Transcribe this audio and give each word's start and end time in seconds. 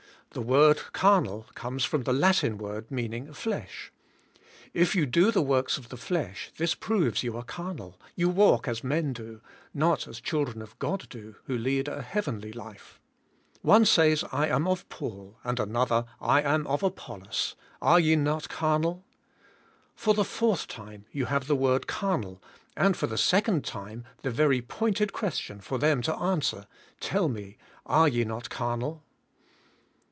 The 0.33 0.41
word 0.41 0.77
"car 0.93 1.19
nal" 1.19 1.45
comes 1.55 1.83
from 1.83 2.03
the 2.03 2.13
Latin 2.13 2.57
word 2.57 2.89
meaning" 2.89 3.33
"flesh." 3.33 3.91
If 4.73 4.95
you 4.95 5.05
do 5.05 5.29
the 5.29 5.41
works 5.41 5.77
of 5.77 5.89
the 5.89 5.97
flesh 5.97 6.51
this 6.55 6.73
proves 6.73 7.21
you 7.21 7.35
are 7.35 7.43
carnal, 7.43 7.99
j^ou 8.17 8.31
v/alk 8.33 8.65
as 8.65 8.81
men 8.81 9.11
do, 9.11 9.41
not 9.73 10.07
as 10.07 10.21
children 10.21 10.61
of 10.61 10.79
God 10.79 11.07
do, 11.09 11.35
who 11.47 11.57
lead 11.57 11.89
a 11.89 12.01
heavenly 12.01 12.53
life. 12.53 12.97
''One 13.71 13.83
says 13.83 14.23
I 14.31 14.47
am 14.47 14.69
of 14.69 14.87
Paul, 14.87 15.37
and 15.43 15.59
another, 15.59 16.05
I 16.21 16.41
am 16.41 16.65
of 16.65 16.79
ApoUos; 16.79 17.55
are 17.81 17.99
ye 17.99 18.15
not 18.15 18.47
carnal?" 18.47 19.03
For 19.95 20.13
the 20.13 20.23
fourth 20.23 20.65
time 20.69 21.03
you 21.11 21.25
have 21.25 21.47
the 21.47 21.57
word 21.57 21.87
"carnal" 21.87 22.41
a.nd 22.77 22.95
for 22.95 23.07
the 23.07 23.17
second 23.17 23.65
time 23.65 24.05
the 24.21 24.31
very 24.31 24.61
pointed 24.61 25.11
question 25.11 25.59
for 25.59 25.77
them 25.77 26.01
to 26.03 26.15
answer" 26.15 26.67
Tell 27.01 27.27
me, 27.27 27.57
are 27.85 28.07
ye 28.07 28.23
not 28.23 28.49
carnal?" 28.49 29.03